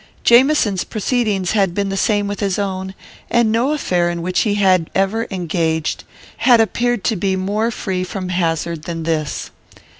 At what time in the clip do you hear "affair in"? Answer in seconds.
3.71-4.23